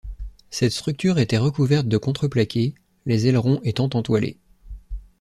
[0.49, 2.73] Cette structure était recouverte de contreplaqué,
[3.05, 4.39] les ailerons étant entoilés.